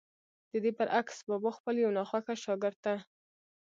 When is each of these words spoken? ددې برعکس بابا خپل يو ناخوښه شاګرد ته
ددې 0.51 0.71
برعکس 0.77 1.17
بابا 1.27 1.51
خپل 1.57 1.75
يو 1.83 1.95
ناخوښه 1.97 2.33
شاګرد 2.45 2.77
ته 2.85 2.93